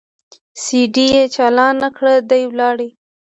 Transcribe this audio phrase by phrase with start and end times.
[0.63, 2.77] سي ډي يې چالانه کړه دى ولاړ.